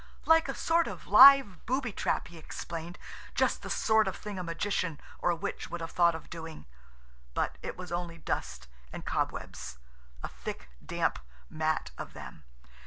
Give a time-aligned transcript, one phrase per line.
[0.25, 2.97] "Like a sort of live booby trap," he explained;
[3.35, 6.65] "just the sort of thing a magician or a witch would have thought of doing."
[7.35, 11.19] But it was only dust and cobwebs–a thick, damp
[11.51, 12.45] mat of them.